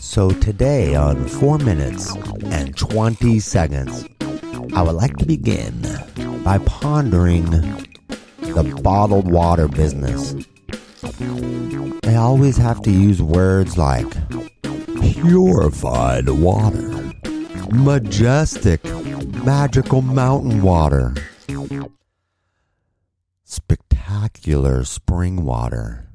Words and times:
So 0.00 0.30
today 0.30 0.94
on 0.94 1.26
4 1.28 1.58
minutes 1.58 2.14
and 2.44 2.76
20 2.76 3.38
seconds, 3.40 4.06
I 4.74 4.82
would 4.82 4.94
like 4.94 5.16
to 5.18 5.26
begin 5.26 5.82
by 6.42 6.58
pondering 6.58 7.44
the 8.38 8.80
bottled 8.82 9.30
water 9.30 9.68
business. 9.68 10.34
They 12.02 12.16
always 12.16 12.56
have 12.56 12.82
to 12.82 12.90
use 12.90 13.20
words 13.22 13.76
like 13.76 14.12
purified 15.00 16.28
water, 16.28 17.12
majestic, 17.70 18.84
magical 19.44 20.02
mountain 20.02 20.62
water, 20.62 21.14
spectacular 23.44 24.84
spring 24.84 25.44
water. 25.44 26.08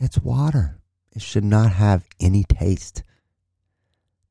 It's 0.00 0.18
water. 0.18 0.77
It 1.18 1.22
should 1.22 1.42
not 1.42 1.72
have 1.72 2.06
any 2.20 2.44
taste. 2.44 3.02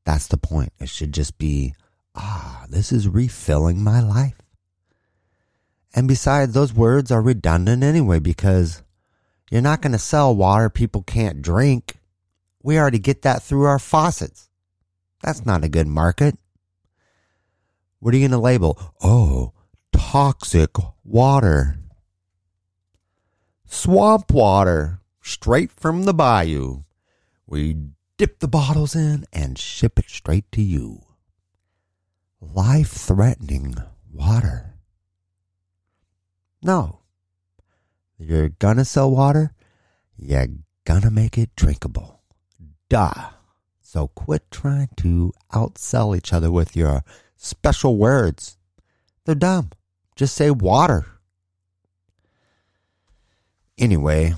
That's 0.06 0.26
the 0.26 0.38
point. 0.38 0.72
It 0.78 0.88
should 0.88 1.12
just 1.12 1.36
be, 1.36 1.74
ah, 2.14 2.64
this 2.70 2.92
is 2.92 3.06
refilling 3.06 3.84
my 3.84 4.00
life. 4.00 4.40
And 5.94 6.08
besides, 6.08 6.54
those 6.54 6.72
words 6.72 7.10
are 7.10 7.20
redundant 7.20 7.82
anyway 7.82 8.20
because 8.20 8.82
you're 9.50 9.60
not 9.60 9.82
going 9.82 9.92
to 9.92 9.98
sell 9.98 10.34
water 10.34 10.70
people 10.70 11.02
can't 11.02 11.42
drink. 11.42 11.98
We 12.62 12.78
already 12.78 13.00
get 13.00 13.20
that 13.20 13.42
through 13.42 13.64
our 13.64 13.78
faucets. 13.78 14.48
That's 15.22 15.44
not 15.44 15.64
a 15.64 15.68
good 15.68 15.88
market. 15.88 16.38
What 18.00 18.14
are 18.14 18.16
you 18.16 18.26
going 18.26 18.30
to 18.30 18.42
label? 18.42 18.94
Oh, 19.02 19.52
toxic 19.92 20.70
water. 21.04 21.76
Swamp 23.66 24.32
water 24.32 25.02
straight 25.22 25.72
from 25.72 26.04
the 26.04 26.14
bayou. 26.14 26.84
We 27.46 27.76
dip 28.16 28.40
the 28.40 28.48
bottles 28.48 28.94
in 28.94 29.24
and 29.32 29.58
ship 29.58 29.98
it 29.98 30.08
straight 30.08 30.50
to 30.52 30.62
you. 30.62 31.02
Life 32.40 32.90
threatening 32.90 33.76
water. 34.12 34.74
No. 36.62 37.00
You're 38.18 38.48
gonna 38.48 38.84
sell 38.84 39.10
water, 39.10 39.54
you're 40.16 40.48
gonna 40.84 41.10
make 41.10 41.38
it 41.38 41.54
drinkable. 41.56 42.20
Duh. 42.88 43.30
So 43.80 44.08
quit 44.08 44.50
trying 44.50 44.90
to 44.98 45.32
outsell 45.52 46.16
each 46.16 46.32
other 46.32 46.50
with 46.50 46.76
your 46.76 47.04
special 47.36 47.96
words. 47.96 48.58
They're 49.24 49.34
dumb. 49.34 49.70
Just 50.16 50.34
say 50.34 50.50
water. 50.50 51.06
Anyway, 53.78 54.34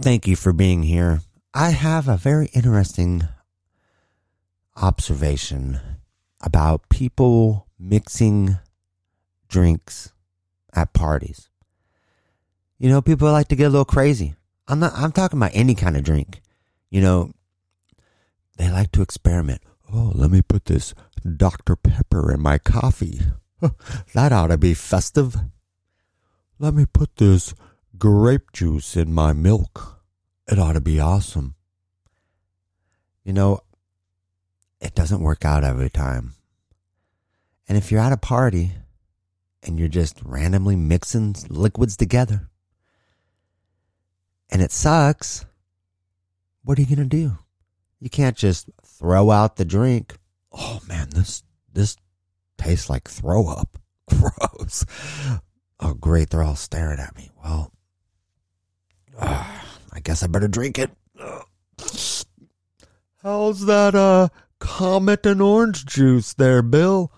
thank 0.00 0.26
you 0.26 0.36
for 0.36 0.52
being 0.52 0.82
here. 0.84 1.20
I 1.52 1.70
have 1.70 2.08
a 2.08 2.16
very 2.16 2.46
interesting 2.54 3.26
observation 4.76 5.80
about 6.40 6.88
people 6.88 7.66
mixing 7.78 8.58
drinks 9.48 10.12
at 10.74 10.92
parties. 10.92 11.48
You 12.78 12.88
know, 12.88 13.02
people 13.02 13.30
like 13.32 13.48
to 13.48 13.56
get 13.56 13.66
a 13.66 13.70
little 13.70 13.84
crazy. 13.84 14.36
I'm 14.68 14.78
not 14.78 14.92
I'm 14.94 15.12
talking 15.12 15.38
about 15.38 15.50
any 15.54 15.74
kind 15.74 15.96
of 15.96 16.04
drink. 16.04 16.42
You 16.90 17.00
know, 17.00 17.32
they 18.56 18.70
like 18.70 18.92
to 18.92 19.02
experiment. 19.02 19.62
Oh, 19.92 20.12
let 20.14 20.30
me 20.30 20.42
put 20.42 20.66
this 20.66 20.94
Dr. 21.36 21.74
Pepper 21.74 22.32
in 22.32 22.40
my 22.40 22.58
coffee. 22.58 23.20
that 24.14 24.32
ought 24.32 24.48
to 24.48 24.58
be 24.58 24.74
festive. 24.74 25.36
Let 26.58 26.74
me 26.74 26.84
put 26.86 27.16
this 27.16 27.54
grape 27.98 28.52
juice 28.52 28.96
in 28.96 29.12
my 29.12 29.32
milk. 29.32 30.00
It 30.46 30.58
ought 30.58 30.74
to 30.74 30.80
be 30.80 31.00
awesome. 31.00 31.54
You 33.24 33.32
know, 33.32 33.60
it 34.80 34.94
doesn't 34.94 35.20
work 35.20 35.44
out 35.44 35.64
every 35.64 35.90
time. 35.90 36.34
And 37.68 37.76
if 37.76 37.90
you're 37.90 38.00
at 38.00 38.12
a 38.12 38.16
party 38.16 38.72
and 39.62 39.78
you're 39.78 39.88
just 39.88 40.22
randomly 40.22 40.76
mixing 40.76 41.34
liquids 41.48 41.96
together 41.96 42.48
and 44.50 44.62
it 44.62 44.72
sucks, 44.72 45.44
what 46.62 46.78
are 46.78 46.82
you 46.82 46.96
going 46.96 47.08
to 47.08 47.16
do? 47.16 47.38
You 48.00 48.08
can't 48.08 48.36
just 48.36 48.70
throw 48.84 49.30
out 49.30 49.56
the 49.56 49.64
drink. 49.64 50.16
Oh 50.52 50.80
man, 50.88 51.10
this 51.10 51.42
this 51.72 51.96
tastes 52.56 52.88
like 52.88 53.08
throw 53.08 53.48
up. 53.48 53.78
Gross. 54.08 54.86
Oh 55.80 55.94
great, 55.94 56.30
they're 56.30 56.42
all 56.42 56.56
staring 56.56 57.00
at 57.00 57.16
me. 57.16 57.30
Well, 57.44 57.72
guess 60.18 60.24
I 60.24 60.26
better 60.26 60.48
drink 60.48 60.78
it. 60.80 60.90
How's 63.22 63.66
that 63.66 63.94
uh 63.94 64.28
comet 64.58 65.24
and 65.26 65.40
orange 65.40 65.86
juice 65.86 66.34
there, 66.34 66.62
Bill? 66.62 67.12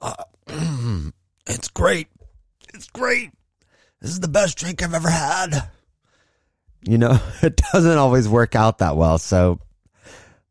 Uh, 0.00 0.24
it's 1.46 1.68
great. 1.68 2.08
It's 2.72 2.88
great. 2.88 3.30
This 4.00 4.10
is 4.10 4.20
the 4.20 4.28
best 4.28 4.56
drink 4.56 4.82
I've 4.82 4.94
ever 4.94 5.10
had. 5.10 5.68
You 6.82 6.96
know, 6.96 7.20
it 7.42 7.60
doesn't 7.72 7.98
always 7.98 8.26
work 8.26 8.56
out 8.56 8.78
that 8.78 8.96
well. 8.96 9.18
So, 9.18 9.60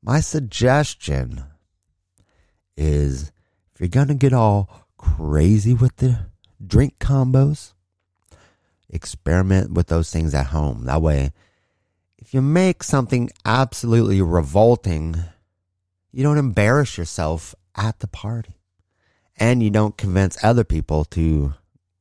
my 0.04 0.20
suggestion 0.20 1.44
is 2.78 3.32
if 3.74 3.80
you're 3.82 3.90
going 3.90 4.10
to 4.10 4.14
get 4.14 4.34
all 4.34 4.88
crazy 4.98 5.74
with 5.74 5.96
the 5.98 6.28
drink 6.66 7.00
combos, 7.00 7.74
experiment 8.92 9.72
with 9.72 9.88
those 9.88 10.12
things 10.12 10.34
at 10.34 10.48
home. 10.48 10.86
That 10.86 11.02
way, 11.02 11.32
if 12.18 12.34
you 12.34 12.42
make 12.42 12.84
something 12.84 13.30
absolutely 13.46 14.22
revolting, 14.22 15.16
you 16.12 16.24
don't 16.24 16.38
embarrass 16.38 16.98
yourself 16.98 17.56
at 17.76 18.00
the 18.00 18.08
party 18.08 18.54
and 19.38 19.64
you 19.64 19.70
don't 19.70 19.98
convince 19.98 20.44
other 20.44 20.64
people 20.64 21.06
to 21.06 21.54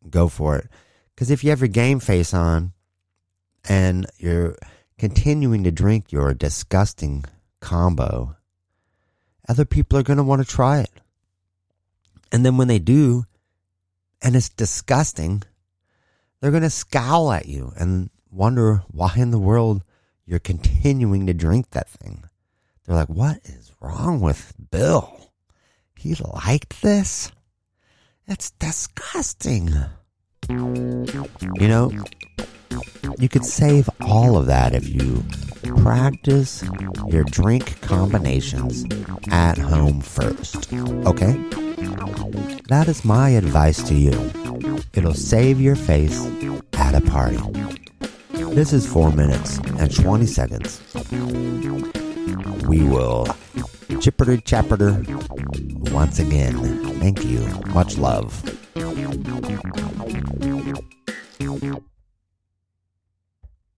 go 0.09 0.29
for 0.29 0.57
it. 0.57 0.69
Because 1.15 1.31
if 1.31 1.43
you 1.43 1.51
have 1.51 1.61
your 1.61 1.69
game 1.69 2.01
face 2.01 2.35
on 2.35 2.73
and 3.69 4.07
you're 4.19 4.57
continuing 4.99 5.65
to 5.65 5.71
drink 5.71 6.13
your 6.13 6.35
disgusting 6.35 7.25
combo, 7.61 8.37
other 9.49 9.65
people 9.65 9.99
are 9.99 10.03
going 10.03 10.17
to 10.17 10.23
want 10.23 10.43
to 10.43 10.49
try 10.49 10.81
it. 10.81 10.91
And 12.33 12.45
then 12.45 12.57
when 12.57 12.69
they 12.69 12.79
do, 12.79 13.25
and 14.23 14.37
it's 14.37 14.49
disgusting, 14.51 15.43
they're 16.41 16.51
going 16.51 16.63
to 16.63 16.71
scowl 16.71 17.33
at 17.33 17.47
you 17.47 17.73
and 17.77 18.11
wonder 18.31 18.83
why 18.89 19.15
in 19.17 19.31
the 19.31 19.39
world 19.39 19.83
you're 20.25 20.39
continuing 20.39 21.27
to 21.27 21.35
drink 21.35 21.71
that 21.71 21.89
thing. 21.89 22.25
They're 22.85 22.97
like, 22.97 23.09
what 23.09 23.41
is 23.45 23.73
wrong 23.81 24.21
with 24.21 24.55
Bill? 24.71 25.33
He 25.97 26.15
liked 26.15 26.83
this? 26.83 27.31
It's 28.27 28.51
disgusting. 28.53 29.75
You 30.49 31.69
know, 31.69 31.93
you 33.19 33.29
could 33.29 33.45
save 33.45 33.91
all 34.01 34.37
of 34.37 34.47
that 34.47 34.75
if 34.75 34.89
you 34.89 35.25
practice 35.83 36.65
your 37.09 37.25
drink 37.25 37.81
combinations 37.83 38.87
at 39.31 39.59
home 39.59 40.01
first. 40.01 40.73
Okay? 40.73 41.70
That 42.69 42.87
is 42.89 43.05
my 43.05 43.31
advice 43.31 43.83
to 43.89 43.95
you. 43.95 44.31
It'll 44.93 45.15
save 45.15 45.61
your 45.61 45.77
face 45.77 46.27
at 46.75 46.95
a 46.95 47.01
party. 47.01 47.39
This 48.55 48.73
is 48.73 48.87
4 48.87 49.13
minutes 49.13 49.59
and 49.79 49.95
20 49.95 50.27
seconds. 50.27 50.81
We 52.67 52.83
will 52.83 53.27
chipper 54.01 54.37
chapper 54.39 55.05
once 55.93 56.19
again. 56.19 56.55
Thank 57.01 57.25
you. 57.25 57.41
Much 57.69 57.97
love. 57.97 58.43